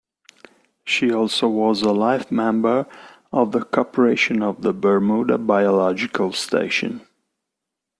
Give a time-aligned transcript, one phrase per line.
[0.83, 2.87] She also was a Life Member
[3.31, 7.05] of the Corporation of the Bermuda Biological Station.